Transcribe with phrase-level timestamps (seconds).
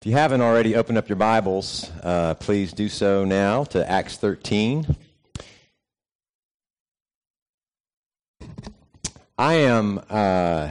[0.00, 4.16] If you haven't already opened up your Bibles, uh, please do so now to Acts
[4.16, 4.94] 13.
[9.36, 10.70] I am uh,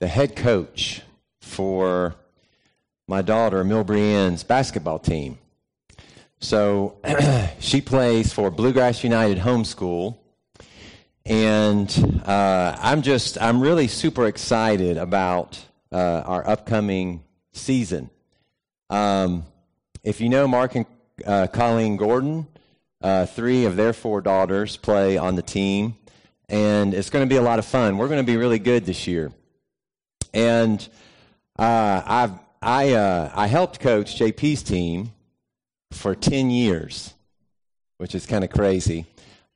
[0.00, 1.02] the head coach
[1.40, 2.16] for
[3.06, 5.38] my daughter, Milbrienne's basketball team.
[6.40, 6.96] So
[7.60, 10.16] she plays for Bluegrass United Homeschool.
[11.24, 17.22] And uh, I'm just, I'm really super excited about uh, our upcoming
[17.52, 18.10] season.
[18.88, 19.44] Um,
[20.02, 20.86] if you know Mark and
[21.26, 22.46] uh, Colleen Gordon,
[23.02, 25.96] uh, three of their four daughters play on the team,
[26.48, 27.96] and it's going to be a lot of fun.
[27.96, 29.32] We're going to be really good this year.
[30.34, 30.86] And
[31.58, 35.12] uh, I've, I, uh, I helped coach JP's team
[35.92, 37.14] for 10 years,
[37.98, 39.06] which is kind of crazy.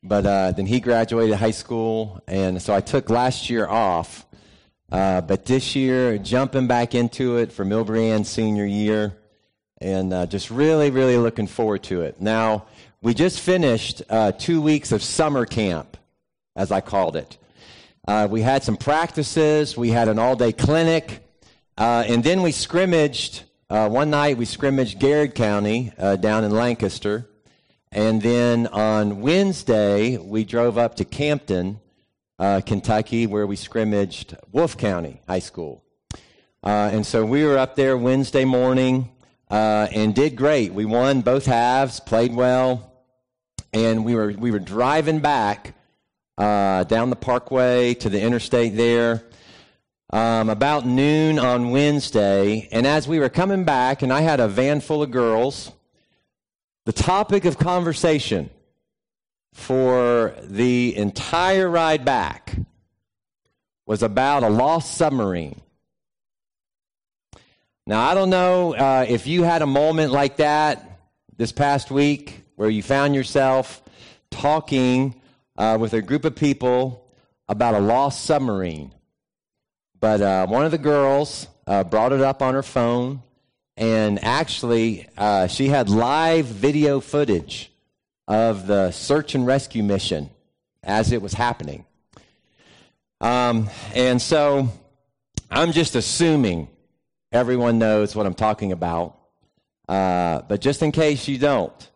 [0.03, 4.27] But uh, then he graduated high school, and so I took last year off
[4.95, 9.19] uh, but this year, jumping back into it for Milbrienne's senior year,
[9.81, 12.21] and uh, just really, really looking forward to it.
[12.21, 12.67] Now,
[13.03, 15.97] we just finished uh, two weeks of summer camp,
[16.55, 17.37] as I called it.
[18.07, 21.27] Uh, we had some practices, we had an all day clinic,
[21.77, 23.43] uh, and then we scrimmaged.
[23.69, 27.29] Uh, one night, we scrimmaged Garrard County down in Lancaster.
[27.91, 31.81] And then on Wednesday, we drove up to Campton
[32.39, 35.85] uh, Kentucky, where we scrimmaged Wolfe County High School.
[36.63, 39.11] Uh, and so we were up there Wednesday morning
[39.51, 40.73] uh, and did great.
[40.73, 42.93] We won both halves, played well,
[43.73, 45.75] and we were we were driving back
[46.39, 49.25] uh, down the parkway to the interstate there.
[50.11, 54.47] Um, about noon on Wednesday, and as we were coming back, and I had a
[54.47, 55.73] van full of girls,
[56.85, 58.49] the topic of conversation
[59.55, 62.57] for the entire ride back
[63.87, 65.61] was about a lost submarine.
[67.87, 70.99] Now, I don't know uh, if you had a moment like that
[71.37, 73.83] this past week where you found yourself
[74.31, 75.21] talking
[75.57, 77.09] uh, with a group of people
[77.49, 78.93] about a lost submarine.
[80.01, 83.23] But uh, one of the girls uh, brought it up on her phone,
[83.77, 87.71] and actually, uh, she had live video footage
[88.27, 90.31] of the search and rescue mission
[90.83, 91.85] as it was happening.
[93.21, 94.69] Um, and so
[95.51, 96.69] I'm just assuming
[97.33, 99.19] everyone knows what I'm talking about.
[99.89, 101.91] Uh, but just in case you don't,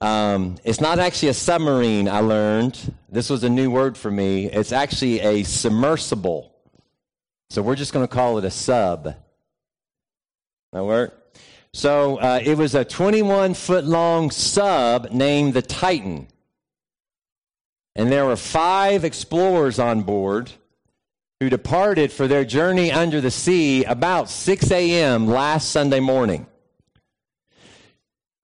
[0.00, 2.94] um, it's not actually a submarine, I learned.
[3.08, 4.46] This was a new word for me.
[4.46, 6.54] It's actually a submersible.
[7.50, 9.14] So we're just going to call it a sub.
[10.72, 11.17] That work?
[11.72, 16.28] So uh, it was a 21 foot long sub named the Titan.
[17.94, 20.52] And there were five explorers on board
[21.40, 25.26] who departed for their journey under the sea about 6 a.m.
[25.26, 26.46] last Sunday morning.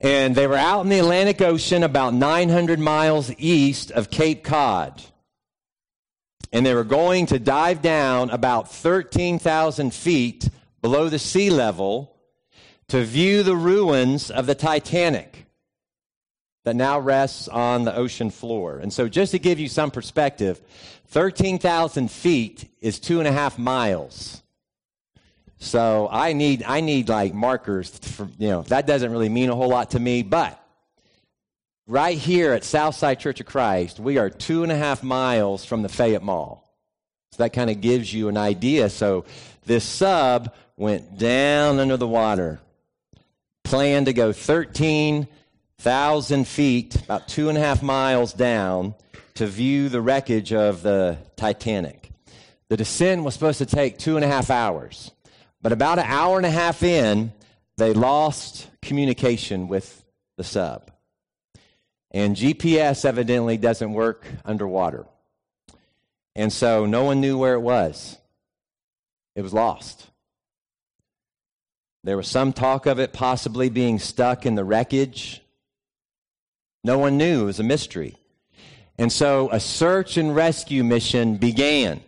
[0.01, 5.03] And they were out in the Atlantic Ocean about 900 miles east of Cape Cod.
[6.53, 10.49] And they were going to dive down about 13,000 feet
[10.83, 12.14] below the sea level
[12.89, 15.47] to view the ruins of the Titanic
[16.65, 18.79] that now rests on the ocean floor.
[18.79, 20.61] And so, just to give you some perspective,
[21.09, 24.43] 13,000 feet is two and a half miles.
[25.59, 29.55] So I need I need like markers for you know that doesn't really mean a
[29.55, 30.61] whole lot to me, but
[31.87, 35.83] right here at Southside Church of Christ, we are two and a half miles from
[35.83, 36.63] the Fayette Mall.
[37.33, 38.91] So that kind of gives you an idea.
[38.91, 39.25] So
[39.65, 42.61] this sub went down under the water
[43.65, 48.95] planned to go 13,000 feet, about two and a half miles down,
[49.35, 52.11] to view the wreckage of the Titanic.
[52.69, 55.11] The descent was supposed to take two and a half hours,
[55.61, 57.33] but about an hour and a half in,
[57.77, 60.05] they lost communication with
[60.37, 60.93] the sub.
[62.13, 65.07] And GPS evidently doesn't work underwater.
[66.37, 68.19] And so no one knew where it was.
[69.35, 70.09] It was lost.
[72.05, 75.43] There was some talk of it possibly being stuck in the wreckage.
[76.85, 77.45] No one knew.
[77.45, 78.17] It was a mystery.
[78.99, 82.03] And so a search and rescue mission began.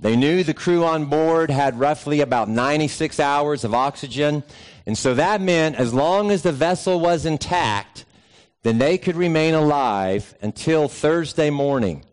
[0.00, 4.42] They knew the crew on board had roughly about 96 hours of oxygen.
[4.84, 8.04] And so that meant as long as the vessel was intact,
[8.64, 12.04] then they could remain alive until Thursday morning.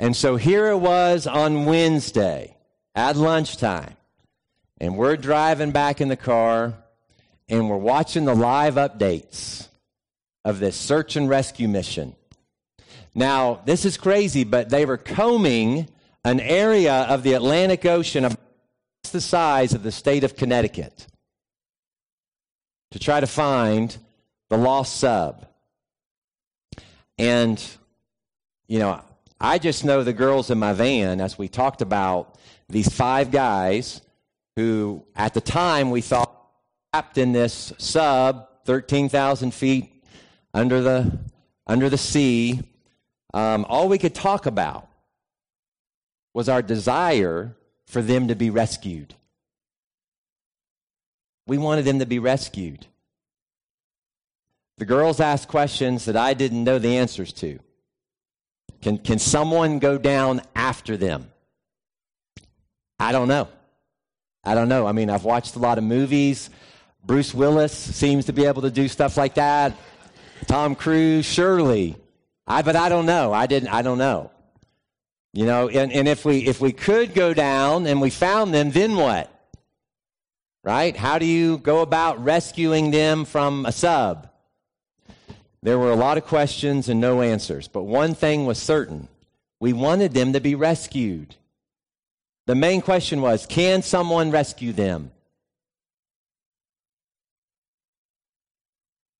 [0.00, 2.56] And so here it was on Wednesday
[2.96, 3.94] at lunchtime.
[4.82, 6.74] And we're driving back in the car
[7.48, 9.68] and we're watching the live updates
[10.44, 12.16] of this search and rescue mission.
[13.14, 15.88] Now, this is crazy, but they were combing
[16.24, 18.26] an area of the Atlantic Ocean
[19.12, 21.06] the size of the state of Connecticut
[22.90, 23.96] to try to find
[24.50, 25.46] the lost sub.
[27.18, 27.62] And,
[28.66, 29.00] you know,
[29.40, 32.36] I just know the girls in my van, as we talked about
[32.68, 34.00] these five guys
[34.56, 36.32] who, at the time, we thought
[36.92, 40.04] trapped in this sub, 13,000 feet
[40.52, 41.18] under the,
[41.66, 42.60] under the sea.
[43.32, 44.88] Um, all we could talk about
[46.34, 47.56] was our desire
[47.86, 49.14] for them to be rescued.
[51.46, 52.86] We wanted them to be rescued.
[54.78, 57.58] The girls asked questions that I didn't know the answers to.
[58.80, 61.30] Can, can someone go down after them?
[62.98, 63.48] I don't know.
[64.44, 64.86] I don't know.
[64.86, 66.50] I mean, I've watched a lot of movies.
[67.04, 69.76] Bruce Willis seems to be able to do stuff like that.
[70.46, 71.96] Tom Cruise, surely.
[72.46, 73.32] I, but I don't know.
[73.32, 74.30] I didn't, I don't know.
[75.32, 78.70] You know, and, and if we if we could go down and we found them,
[78.70, 79.30] then what?
[80.62, 80.94] Right?
[80.94, 84.28] How do you go about rescuing them from a sub?
[85.62, 89.08] There were a lot of questions and no answers, but one thing was certain.
[89.58, 91.36] We wanted them to be rescued.
[92.46, 95.12] The main question was, can someone rescue them?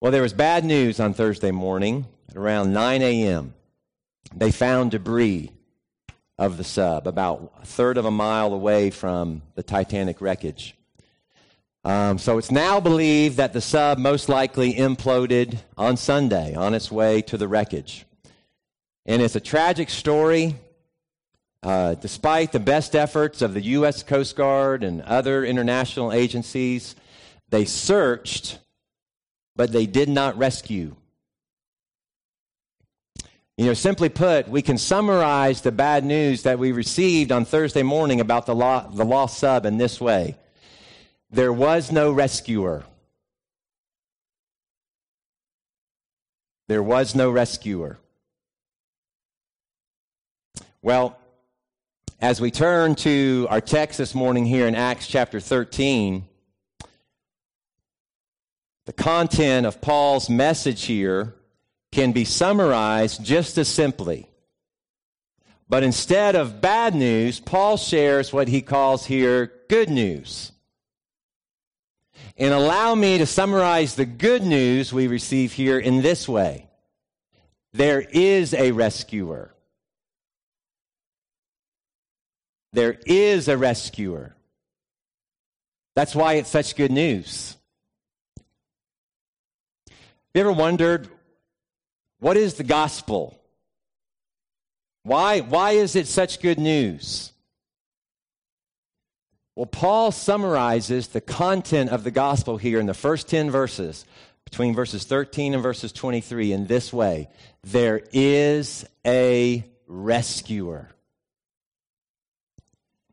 [0.00, 3.54] Well, there was bad news on Thursday morning at around 9 a.m.
[4.34, 5.52] They found debris
[6.38, 10.74] of the sub, about a third of a mile away from the Titanic wreckage.
[11.84, 16.90] Um, so it's now believed that the sub most likely imploded on Sunday on its
[16.90, 18.04] way to the wreckage.
[19.06, 20.56] And it's a tragic story.
[21.62, 24.02] Uh, despite the best efforts of the U.S.
[24.02, 26.96] Coast Guard and other international agencies,
[27.50, 28.58] they searched,
[29.54, 30.96] but they did not rescue.
[33.56, 37.82] You know, simply put, we can summarize the bad news that we received on Thursday
[37.82, 40.36] morning about the, the lost sub in this way
[41.32, 42.84] there was no rescuer.
[46.68, 47.98] There was no rescuer.
[50.82, 51.18] Well,
[52.22, 56.24] as we turn to our text this morning here in Acts chapter 13,
[58.86, 61.34] the content of Paul's message here
[61.90, 64.28] can be summarized just as simply.
[65.68, 70.52] But instead of bad news, Paul shares what he calls here good news.
[72.36, 76.68] And allow me to summarize the good news we receive here in this way
[77.72, 79.52] there is a rescuer.
[82.72, 84.34] There is a rescuer.
[85.94, 87.56] That's why it's such good news.
[89.88, 89.96] Have
[90.34, 91.08] you ever wondered
[92.18, 93.38] what is the gospel?
[95.02, 97.32] Why, why is it such good news?
[99.54, 104.06] Well, Paul summarizes the content of the gospel here in the first 10 verses,
[104.44, 107.28] between verses 13 and verses 23, in this way
[107.62, 110.88] There is a rescuer.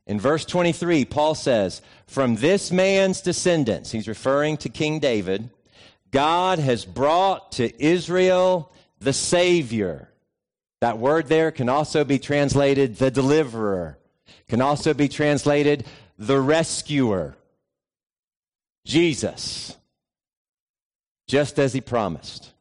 [0.09, 5.51] In verse 23, Paul says, From this man's descendants, he's referring to King David,
[6.09, 10.09] God has brought to Israel the Savior.
[10.81, 13.99] That word there can also be translated the deliverer,
[14.47, 15.85] can also be translated
[16.17, 17.35] the rescuer.
[18.87, 19.77] Jesus,
[21.27, 22.51] just as he promised.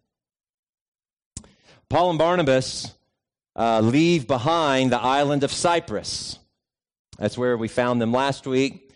[1.88, 2.92] Paul and Barnabas
[3.56, 6.38] uh, leave behind the island of Cyprus.
[7.18, 8.92] That's where we found them last week.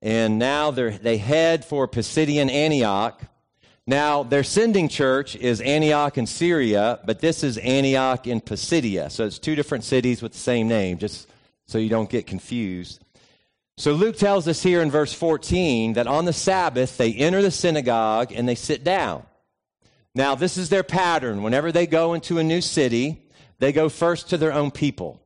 [0.00, 3.22] And now they head for Pisidian Antioch
[3.86, 9.10] now, their sending church is Antioch in Syria, but this is Antioch in Pisidia.
[9.10, 11.28] So it's two different cities with the same name, just
[11.66, 13.04] so you don't get confused.
[13.76, 17.50] So Luke tells us here in verse 14 that on the Sabbath they enter the
[17.50, 19.24] synagogue and they sit down.
[20.14, 21.42] Now, this is their pattern.
[21.42, 23.28] Whenever they go into a new city,
[23.58, 25.20] they go first to their own people,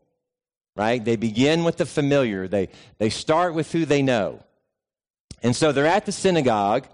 [0.79, 1.05] right?
[1.05, 2.69] They begin with the familiar, they,
[2.99, 4.43] they start with who they know.
[5.43, 6.87] And so they're at the synagogue.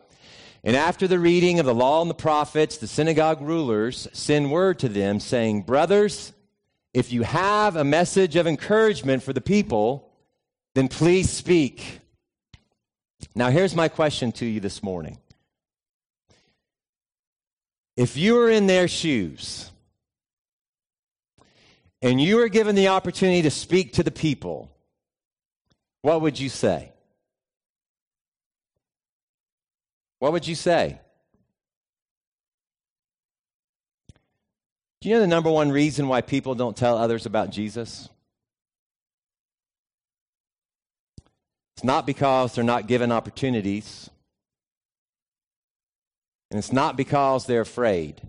[0.64, 4.78] And after the reading of the law and the prophets, the synagogue rulers send word
[4.78, 6.32] to them saying, Brothers,
[6.94, 10.10] if you have a message of encouragement for the people,
[10.74, 12.00] then please speak.
[13.34, 15.18] Now, here's my question to you this morning.
[17.96, 19.70] If you were in their shoes
[22.04, 24.70] and you were given the opportunity to speak to the people,
[26.02, 26.92] what would you say?
[30.18, 31.00] What would you say?
[35.00, 38.10] Do you know the number one reason why people don't tell others about Jesus?
[41.76, 44.08] It's It's not because they're not given opportunities.
[46.50, 48.22] And it's not because they're afraid.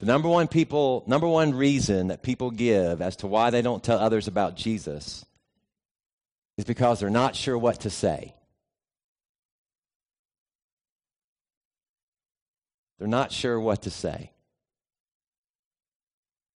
[0.00, 3.82] The number one people, number one reason that people give as to why they don't
[3.82, 5.24] tell others about Jesus
[6.56, 8.34] is because they're not sure what to say.
[12.98, 14.30] They're not sure what to say.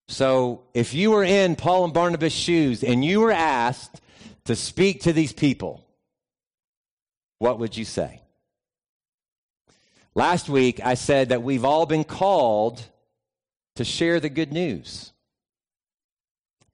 [0.08, 4.00] So, if you were in Paul and Barnabas' shoes and you were asked
[4.44, 5.86] to speak to these people,
[7.38, 8.20] what would you say?
[10.14, 12.84] Last week, I said that we've all been called
[13.76, 15.12] to share the good news.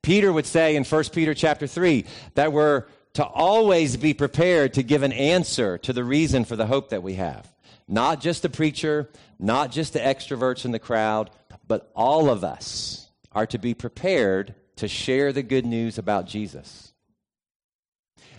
[0.03, 4.83] Peter would say in 1 Peter chapter 3 that we're to always be prepared to
[4.83, 7.53] give an answer to the reason for the hope that we have.
[7.89, 11.31] Not just the preacher, not just the extroverts in the crowd,
[11.67, 16.93] but all of us are to be prepared to share the good news about Jesus.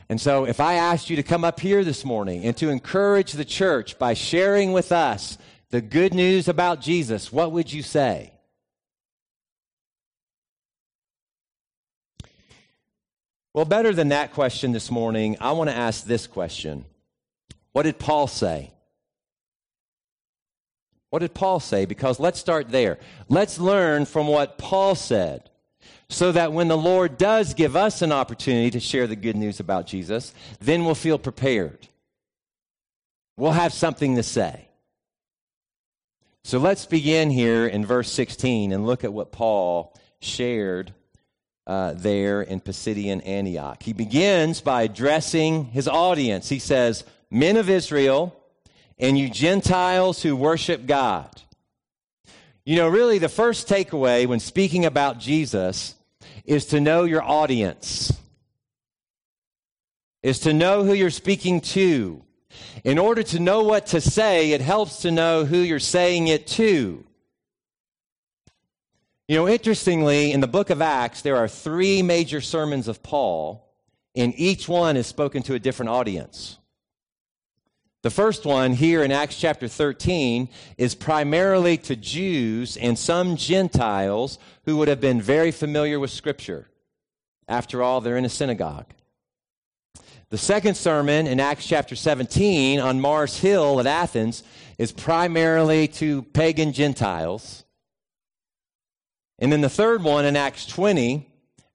[0.08, 3.34] And so, if I asked you to come up here this morning and to encourage
[3.34, 5.38] the church by sharing with us
[5.70, 8.34] the good news about Jesus, what would you say?
[13.60, 16.86] Well, better than that question this morning, I want to ask this question
[17.74, 18.72] What did Paul say?
[21.10, 21.84] What did Paul say?
[21.84, 23.00] Because let's start there.
[23.28, 25.50] Let's learn from what Paul said
[26.08, 29.60] so that when the Lord does give us an opportunity to share the good news
[29.60, 31.86] about Jesus, then we'll feel prepared.
[33.36, 34.70] We'll have something to say.
[36.46, 40.94] So let's begin here in verse 16 and look at what Paul shared
[41.70, 43.84] uh, there in Pisidian Antioch.
[43.84, 46.50] He begins by addressing his audience.
[46.50, 48.36] He says, Men of Israel,
[48.98, 51.44] and you Gentiles who worship God.
[52.66, 55.94] You know, really, the first takeaway when speaking about Jesus
[56.44, 58.12] is to know your audience,
[60.24, 62.24] is to know who you're speaking to.
[62.84, 66.48] In order to know what to say, it helps to know who you're saying it
[66.48, 67.06] to.
[69.30, 73.72] You know, interestingly, in the book of Acts, there are three major sermons of Paul,
[74.16, 76.58] and each one is spoken to a different audience.
[78.02, 84.40] The first one here in Acts chapter 13 is primarily to Jews and some Gentiles
[84.66, 86.68] who would have been very familiar with Scripture.
[87.48, 88.96] After all, they're in a synagogue.
[90.30, 94.42] The second sermon in Acts chapter 17 on Mars Hill at Athens
[94.80, 97.64] is primarily to pagan Gentiles.
[99.40, 101.26] And then the third one in Acts 20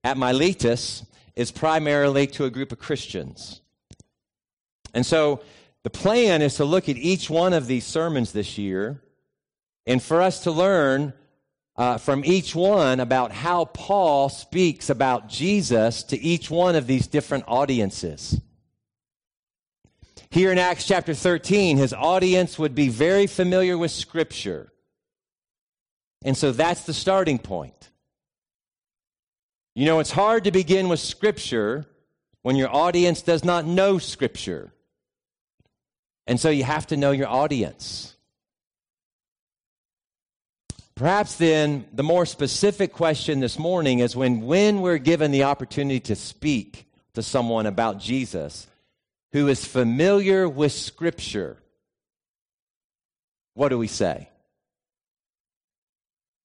[0.04, 1.04] at Miletus
[1.35, 3.61] is primarily to a group of Christians.
[4.92, 5.42] And so
[5.83, 9.02] the plan is to look at each one of these sermons this year
[9.87, 11.12] and for us to learn
[11.76, 17.06] uh, from each one about how Paul speaks about Jesus to each one of these
[17.06, 18.40] different audiences.
[20.30, 24.73] Here in Acts chapter 13, his audience would be very familiar with Scripture.
[26.25, 27.90] And so that's the starting point.
[29.75, 31.87] You know, it's hard to begin with Scripture
[32.43, 34.73] when your audience does not know Scripture.
[36.26, 38.16] And so you have to know your audience.
[40.95, 46.00] Perhaps then the more specific question this morning is when when we're given the opportunity
[46.00, 48.66] to speak to someone about Jesus
[49.33, 51.57] who is familiar with scripture
[53.54, 54.28] what do we say?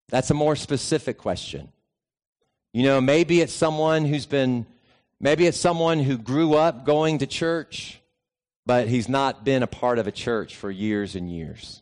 [0.09, 1.71] That's a more specific question.
[2.73, 4.65] You know, maybe it's someone who's been,
[5.19, 7.99] maybe it's someone who grew up going to church,
[8.65, 11.81] but he's not been a part of a church for years and years.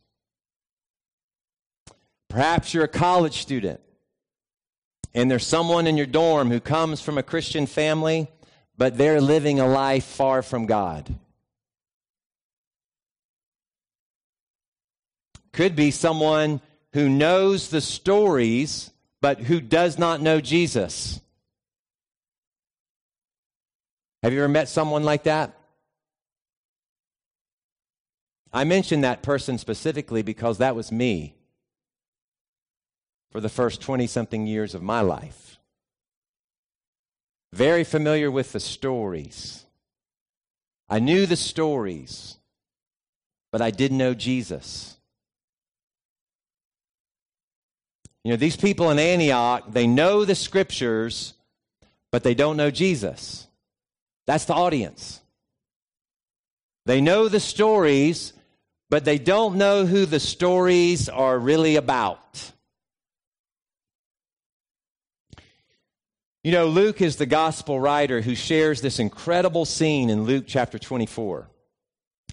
[2.29, 3.79] Perhaps you're a college student
[5.13, 8.27] and there's someone in your dorm who comes from a Christian family,
[8.77, 11.13] but they're living a life far from God.
[15.53, 16.61] Could be someone
[16.93, 18.91] who knows the stories,
[19.21, 21.19] but who does not know Jesus.
[24.23, 25.57] Have you ever met someone like that?
[28.51, 31.35] I mention that person specifically because that was me
[33.31, 35.59] for the first 20 something years of my life.
[37.53, 39.65] Very familiar with the stories.
[40.89, 42.37] I knew the stories,
[43.51, 44.96] but I didn't know Jesus.
[48.27, 51.33] You know, these people in Antioch, they know the scriptures,
[52.11, 53.47] but they don't know Jesus.
[54.25, 55.21] That's the audience.
[56.85, 58.33] They know the stories,
[58.89, 62.51] but they don't know who the stories are really about.
[66.43, 70.77] You know, Luke is the gospel writer who shares this incredible scene in Luke chapter
[70.77, 71.49] 24.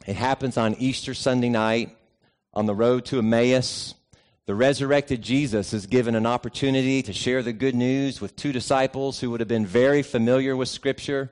[0.09, 1.97] It happens on Easter Sunday night
[2.53, 3.95] on the road to Emmaus.
[4.47, 9.21] The resurrected Jesus is given an opportunity to share the good news with two disciples
[9.21, 11.31] who would have been very familiar with Scripture.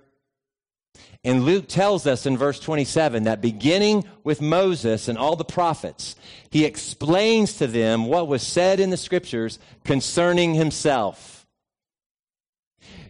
[1.22, 6.16] And Luke tells us in verse 27 that beginning with Moses and all the prophets,
[6.50, 11.46] he explains to them what was said in the Scriptures concerning himself.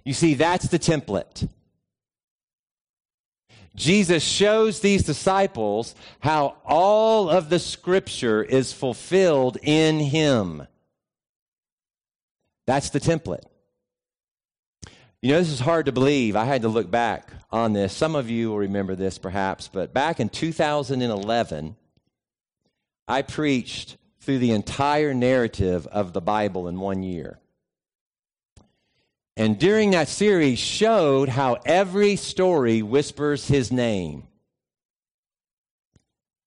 [0.05, 1.49] You see, that's the template.
[3.75, 10.67] Jesus shows these disciples how all of the scripture is fulfilled in him.
[12.67, 13.45] That's the template.
[15.23, 16.37] You know, this is hard to believe.
[16.37, 17.93] I had to look back on this.
[17.93, 21.77] Some of you will remember this perhaps, but back in 2011,
[23.07, 27.39] I preached through the entire narrative of the Bible in one year.
[29.37, 34.25] And during that series showed how every story whispers his name.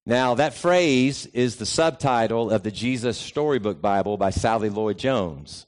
[0.05, 5.65] Now, that phrase is the subtitle of the Jesus Storybook Bible by Sally Lloyd Jones.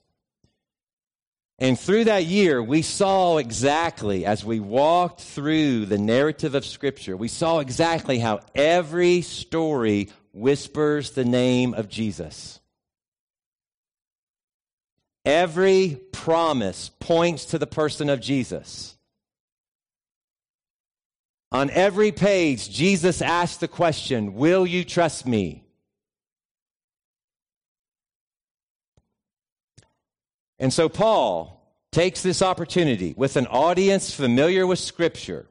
[1.57, 7.17] And through that year, we saw exactly, as we walked through the narrative of Scripture,
[7.17, 12.59] we saw exactly how every story whispers the name of Jesus.
[15.27, 18.96] Every promise points to the person of Jesus.
[21.51, 25.65] On every page, Jesus asks the question, Will you trust me?
[30.60, 35.46] And so Paul takes this opportunity with an audience familiar with Scripture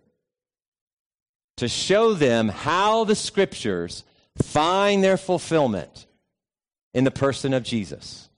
[1.58, 4.04] to show them how the Scriptures
[4.42, 6.06] find their fulfillment
[6.94, 8.30] in the person of Jesus.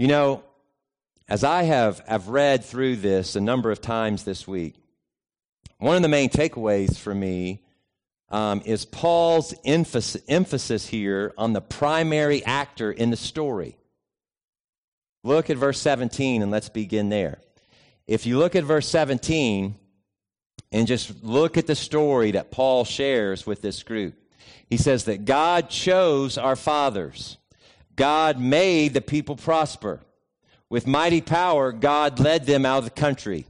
[0.00, 0.42] You know,
[1.28, 4.76] as I have, have read through this a number of times this week,
[5.76, 7.62] one of the main takeaways for me
[8.30, 13.76] um, is Paul's emphasis, emphasis here on the primary actor in the story.
[15.22, 17.42] Look at verse 17 and let's begin there.
[18.06, 19.74] If you look at verse 17
[20.72, 24.14] and just look at the story that Paul shares with this group,
[24.66, 27.36] he says that God chose our fathers
[27.96, 30.00] God made the people prosper.
[30.68, 33.46] With mighty power, God led them out of the country.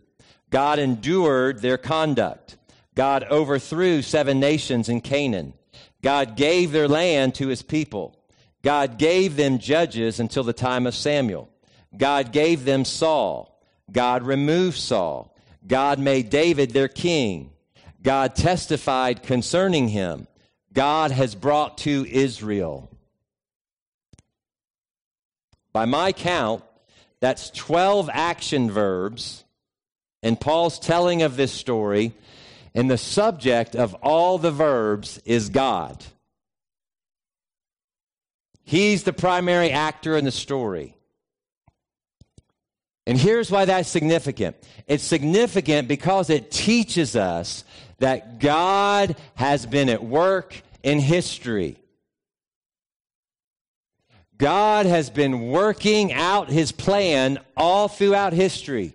[0.50, 2.56] God endured their conduct.
[2.94, 5.54] God overthrew seven nations in Canaan.
[6.02, 8.16] God gave their land to his people.
[8.62, 11.48] God gave them judges until the time of Samuel.
[11.96, 13.62] God gave them Saul.
[13.90, 15.34] God removed Saul.
[15.66, 17.52] God made David their king.
[18.02, 20.26] God testified concerning him.
[20.72, 22.90] God has brought to Israel
[25.72, 26.62] by my count,
[27.20, 29.44] that's 12 action verbs
[30.22, 32.12] in Paul's telling of this story,
[32.74, 36.04] and the subject of all the verbs is God.
[38.64, 40.94] He's the primary actor in the story.
[43.06, 44.56] And here's why that's significant
[44.86, 47.64] it's significant because it teaches us
[47.98, 51.79] that God has been at work in history.
[54.40, 58.94] God has been working out his plan all throughout history.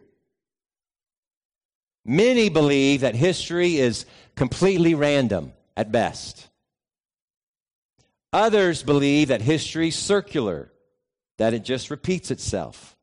[2.03, 6.47] Many believe that history is completely random at best.
[8.33, 10.71] Others believe that history is circular,
[11.37, 12.97] that it just repeats itself.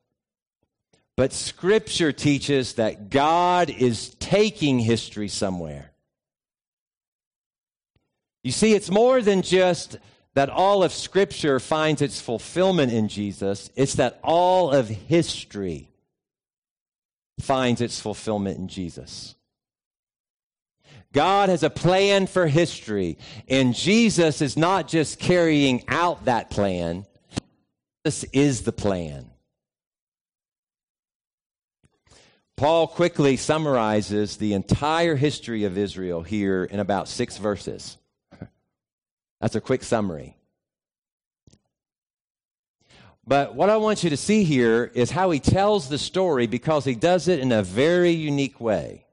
[1.17, 5.93] But Scripture teaches that God is taking history somewhere.
[8.43, 9.99] You see, it's more than just
[10.35, 15.91] that all of Scripture finds its fulfillment in Jesus, it's that all of history
[17.41, 19.35] finds its fulfillment in Jesus.
[21.13, 27.05] God has a plan for history, and Jesus is not just carrying out that plan,
[28.05, 29.27] this is the plan.
[32.57, 37.99] Paul quickly summarizes the entire history of Israel here in about six verses.
[39.43, 40.37] That's a quick summary.
[43.27, 46.85] But what I want you to see here is how he tells the story because
[46.85, 49.05] he does it in a very unique way.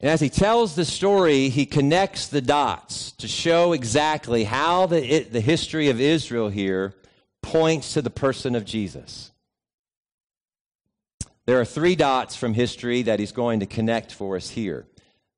[0.00, 5.02] And as he tells the story, he connects the dots to show exactly how the,
[5.02, 6.96] it, the history of Israel here
[7.40, 9.30] points to the person of Jesus.
[11.46, 14.88] There are three dots from history that he's going to connect for us here.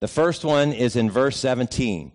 [0.01, 2.13] The first one is in verse 17.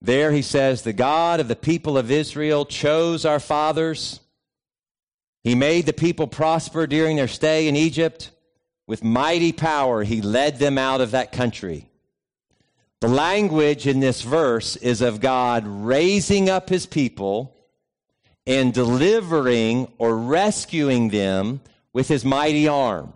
[0.00, 4.20] There he says, The God of the people of Israel chose our fathers.
[5.44, 8.30] He made the people prosper during their stay in Egypt.
[8.86, 11.88] With mighty power, he led them out of that country.
[13.00, 17.56] The language in this verse is of God raising up his people
[18.46, 21.60] and delivering or rescuing them
[21.92, 23.12] with his mighty arm.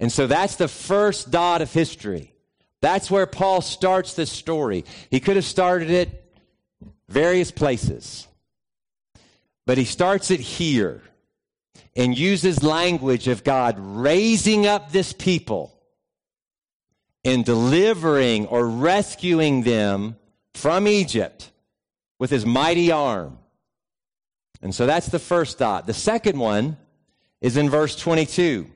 [0.00, 2.32] And so that's the first dot of history.
[2.80, 4.84] That's where Paul starts this story.
[5.10, 6.24] He could have started it
[7.08, 8.26] various places,
[9.64, 11.02] but he starts it here
[11.94, 15.72] and uses language of God raising up this people
[17.24, 20.16] and delivering or rescuing them
[20.54, 21.50] from Egypt
[22.18, 23.38] with his mighty arm.
[24.62, 25.86] And so that's the first dot.
[25.86, 26.76] The second one
[27.40, 28.70] is in verse 22.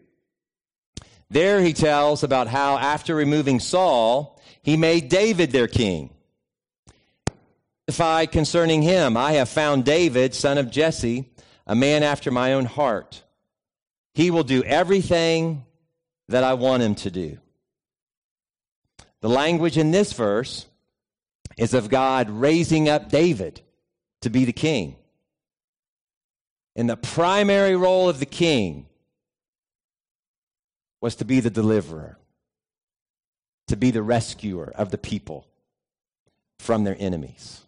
[1.31, 6.11] There he tells about how after removing Saul, he made David their king.
[7.87, 11.29] Concerning him, I have found David, son of Jesse,
[11.67, 13.23] a man after my own heart.
[14.15, 15.65] He will do everything
[16.29, 17.39] that I want him to do.
[19.21, 20.67] The language in this verse
[21.57, 23.61] is of God raising up David
[24.23, 24.97] to be the king.
[26.75, 28.87] And the primary role of the king
[31.01, 32.19] was to be the deliverer,
[33.69, 35.47] to be the rescuer of the people
[36.59, 37.61] from their enemies.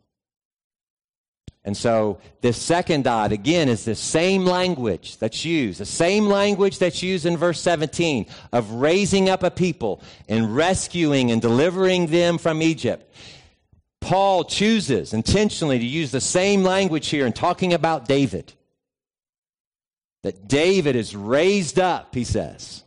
[1.65, 6.79] And so this second dot, again, is the same language that's used, the same language
[6.79, 12.39] that's used in verse 17 of raising up a people and rescuing and delivering them
[12.39, 13.15] from Egypt.
[14.01, 18.53] Paul chooses intentionally to use the same language here in talking about David.
[20.25, 22.82] That David is raised up, he says,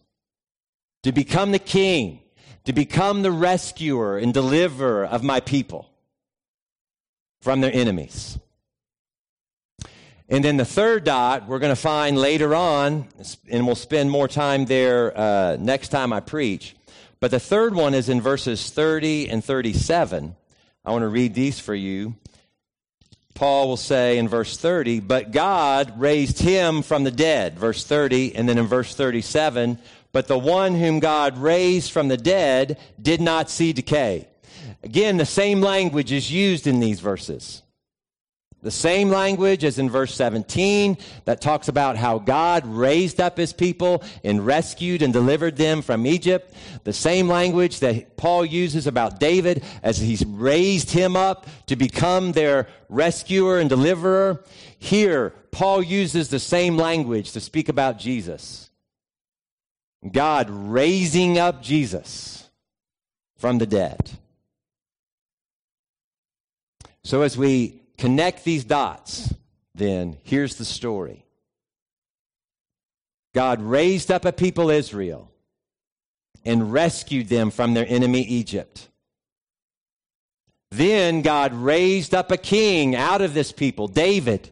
[1.05, 2.19] to become the king,
[2.63, 5.87] to become the rescuer and deliverer of my people
[7.41, 8.39] from their enemies.
[10.27, 13.07] And then the third dot we're going to find later on,
[13.51, 16.75] and we'll spend more time there uh, next time I preach.
[17.19, 20.35] But the third one is in verses 30 and 37.
[20.83, 22.15] I want to read these for you.
[23.35, 28.33] Paul will say in verse 30, but God raised him from the dead, verse 30,
[28.33, 29.77] and then in verse 37,
[30.15, 34.29] but the one whom God raised from the dead did not see decay.
[34.81, 37.63] Again, the same language is used in these verses.
[38.61, 43.51] The same language as in verse 17 that talks about how God raised up his
[43.51, 46.53] people and rescued and delivered them from Egypt.
[46.85, 52.31] The same language that Paul uses about David as he's raised him up to become
[52.31, 54.45] their rescuer and deliverer.
[54.79, 58.69] Here, Paul uses the same language to speak about Jesus.
[60.11, 62.49] God raising up Jesus
[63.37, 64.11] from the dead.
[67.03, 69.33] So as we connect these dots,
[69.73, 71.25] then here's the story
[73.33, 75.31] God raised up a people, Israel,
[76.43, 78.87] and rescued them from their enemy, Egypt.
[80.71, 84.49] Then God raised up a king out of this people, David,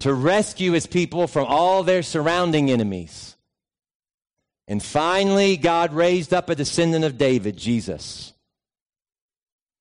[0.00, 3.36] to rescue his people from all their surrounding enemies.
[4.68, 8.32] And finally, God raised up a descendant of David, Jesus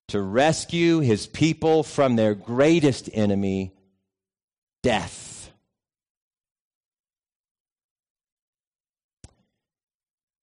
[0.10, 3.74] to rescue his people from their greatest enemy,
[4.82, 5.52] death.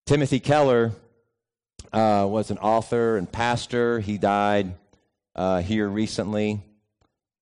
[0.07, 0.92] Timothy Keller
[1.92, 4.00] uh, was an author and pastor.
[4.00, 4.74] He died
[5.35, 6.61] uh, here recently.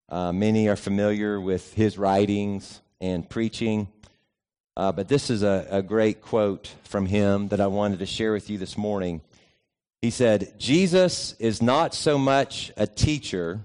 [0.08, 3.88] Uh, many are familiar with his writings and preaching.
[4.76, 8.32] Uh, but this is a, a great quote from him that I wanted to share
[8.32, 9.20] with you this morning.
[10.00, 13.60] He said, Jesus is not so much a teacher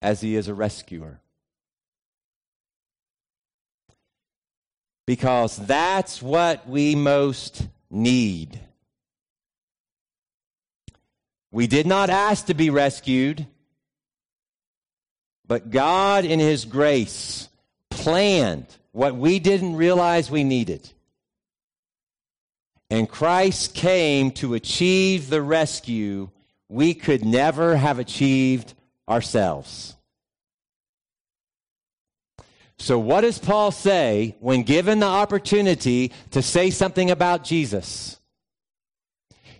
[0.00, 1.20] as he is a rescuer.
[5.06, 8.60] Because that's what we most need.
[11.50, 13.46] We did not ask to be rescued,
[15.46, 17.48] but God, in His grace,
[17.90, 20.88] planned what we didn't realize we needed.
[22.90, 26.28] And Christ came to achieve the rescue
[26.68, 28.74] we could never have achieved
[29.08, 29.96] ourselves.
[32.78, 38.18] So, what does Paul say when given the opportunity to say something about Jesus?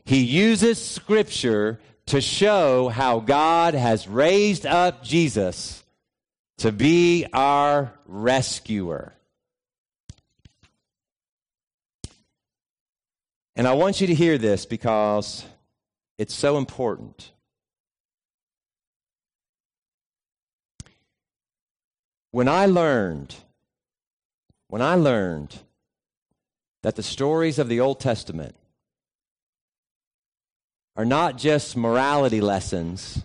[0.05, 5.85] He uses Scripture to show how God has raised up Jesus
[6.59, 9.15] to be our rescuer.
[13.55, 15.45] And I want you to hear this because
[16.19, 17.33] it's so important.
[22.31, 23.35] When I learned,
[24.69, 25.59] when I learned
[26.83, 28.57] that the stories of the Old Testament
[30.97, 33.23] are not just morality lessons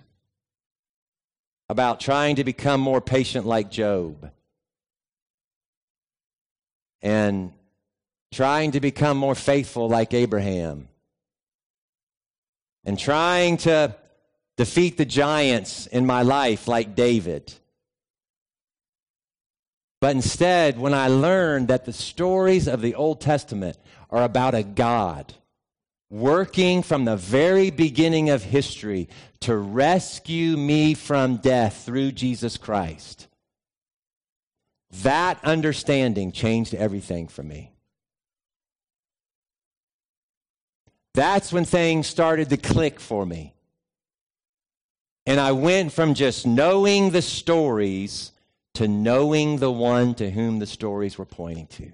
[1.69, 4.31] about trying to become more patient like Job
[7.01, 7.53] and
[8.31, 10.87] trying to become more faithful like Abraham
[12.85, 13.95] and trying to
[14.55, 17.53] defeat the giants in my life like David.
[19.99, 23.77] But instead, when I learned that the stories of the Old Testament
[24.09, 25.33] are about a God
[26.09, 29.09] working from the very beginning of history
[29.41, 33.27] to rescue me from death through Jesus Christ,
[35.03, 37.73] that understanding changed everything for me.
[41.17, 43.55] That's when things started to click for me.
[45.25, 48.33] And I went from just knowing the stories
[48.75, 51.91] to knowing the one to whom the stories were pointing to.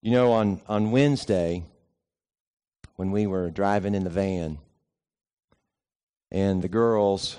[0.00, 1.64] You know, on, on Wednesday,
[2.96, 4.56] when we were driving in the van,
[6.30, 7.36] and the girls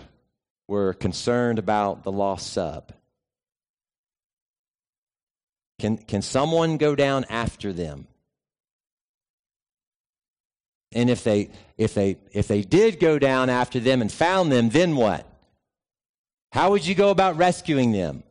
[0.67, 2.93] were concerned about the lost sub.
[5.84, 8.08] Can, can someone go down after them?
[10.93, 14.69] And if they, if, they, if they did go down after them and found them,
[14.69, 15.28] then what?
[16.54, 18.24] How would you go about rescuing them?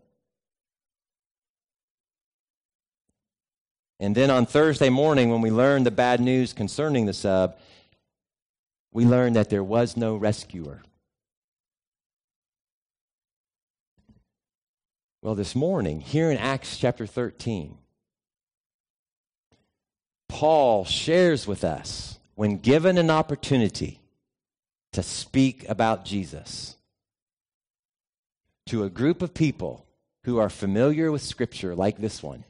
[4.00, 7.58] And then on Thursday morning, when we learned the bad news concerning the sub,
[8.94, 10.80] we learned that there was no rescuer.
[15.22, 17.78] Well, this morning, here in Acts chapter 13,
[20.28, 24.00] Paul shares with us when given an opportunity
[24.92, 26.74] to speak about Jesus
[28.66, 29.86] to a group of people
[30.24, 32.42] who are familiar with Scripture, like this one.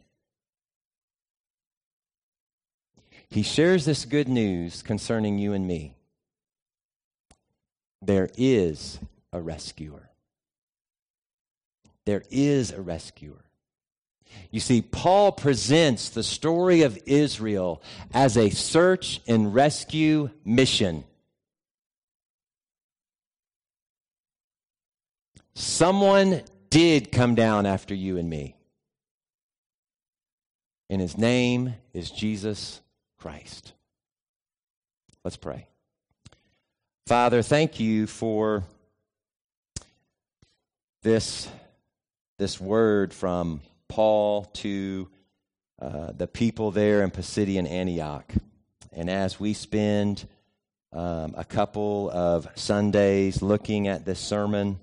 [3.29, 5.95] He shares this good news concerning you and me.
[8.01, 8.99] There is
[9.31, 10.09] a rescuer
[12.07, 13.45] there is a rescuer.
[14.51, 21.05] You see, Paul presents the story of Israel as a search and rescue mission.
[25.55, 28.57] Someone did come down after you and me.
[30.89, 32.81] And his name is Jesus
[33.19, 33.73] Christ.
[35.25, 35.67] Let's pray.
[37.07, 38.65] Father, thank you for
[41.03, 41.49] this
[42.39, 45.09] this word from Paul to
[45.81, 48.33] uh, the people there in Pisidian Antioch.
[48.93, 50.27] And as we spend
[50.93, 54.79] um, a couple of Sundays looking at this sermon,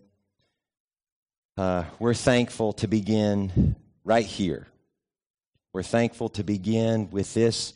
[1.57, 4.67] uh, we're thankful to begin right here.
[5.73, 7.73] We're thankful to begin with this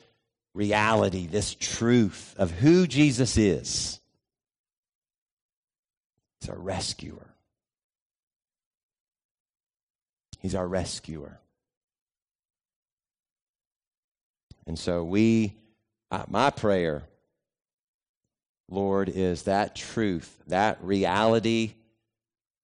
[0.54, 4.00] reality, this truth of who Jesus is.
[6.40, 7.28] He's a rescuer.
[10.44, 11.40] He's our rescuer.
[14.68, 15.56] And so we,
[16.12, 17.04] uh, my prayer,
[18.70, 21.74] Lord, is that truth, that reality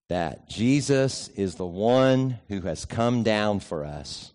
[0.09, 4.33] that Jesus is the one who has come down for us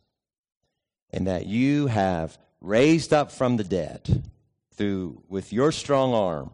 [1.13, 4.23] and that you have raised up from the dead
[4.77, 6.51] through with your strong arm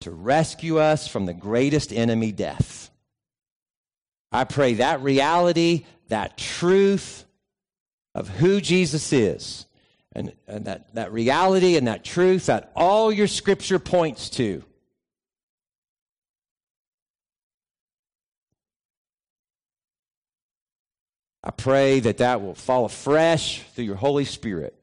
[0.00, 2.90] to rescue us from the greatest enemy death
[4.34, 7.24] I pray that reality, that truth
[8.16, 9.66] of who Jesus is,
[10.10, 14.64] and, and that, that reality and that truth that all your scripture points to.
[21.44, 24.74] I pray that that will fall afresh through your Holy Spirit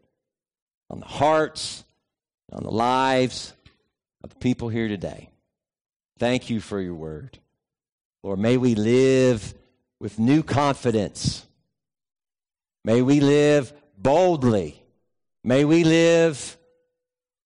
[0.90, 1.84] on the hearts,
[2.54, 3.54] on the lives
[4.24, 5.30] of the people here today.
[6.20, 7.41] Thank you for your word.
[8.24, 9.54] Lord, may we live
[10.00, 11.46] with new confidence.
[12.84, 14.82] May we live boldly.
[15.44, 16.58] May we live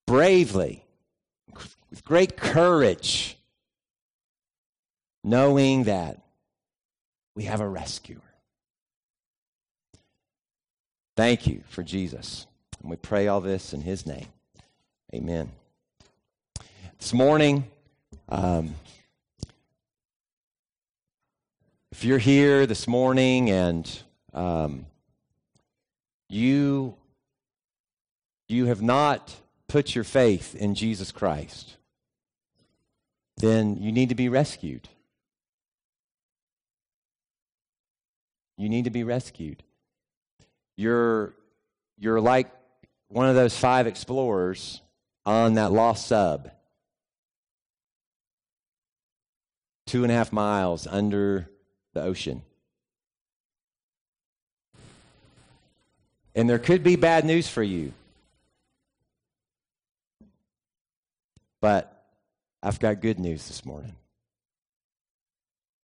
[0.05, 0.85] bravely,
[1.89, 3.37] with great courage,
[5.23, 6.21] knowing that
[7.35, 8.21] we have a rescuer.
[11.15, 12.47] Thank you for Jesus.
[12.81, 14.27] And we pray all this in his name.
[15.13, 15.51] Amen.
[16.99, 17.65] This morning,
[18.29, 18.75] um,
[21.97, 23.89] If you're here this morning and
[24.33, 24.85] um,
[26.27, 26.97] you
[28.49, 29.33] you have not
[29.69, 31.77] put your faith in Jesus Christ,
[33.37, 34.89] then you need to be rescued.
[38.57, 39.63] You need to be rescued.
[40.75, 41.33] You're,
[41.97, 42.51] you're like
[43.07, 44.81] one of those five explorers
[45.25, 46.51] on that lost sub,
[49.87, 51.49] two and a half miles under
[51.95, 52.43] the ocean.
[56.35, 57.93] And there could be bad news for you.
[61.61, 62.05] But
[62.61, 63.95] I've got good news this morning.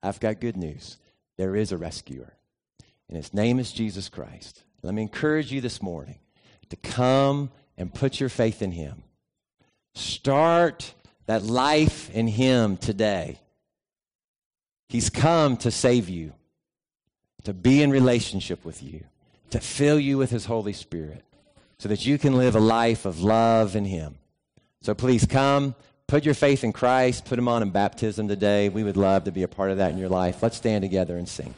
[0.03, 0.97] I've got good news.
[1.37, 2.33] There is a rescuer,
[3.07, 4.63] and his name is Jesus Christ.
[4.83, 6.19] Let me encourage you this morning
[6.69, 9.03] to come and put your faith in him.
[9.95, 10.93] Start
[11.25, 13.39] that life in him today.
[14.91, 16.33] He's come to save you,
[17.45, 19.05] to be in relationship with you,
[19.51, 21.23] to fill you with his Holy Spirit,
[21.77, 24.17] so that you can live a life of love in him.
[24.81, 25.75] So please come,
[26.07, 28.67] put your faith in Christ, put him on in baptism today.
[28.67, 30.43] We would love to be a part of that in your life.
[30.43, 31.53] Let's stand together and sing.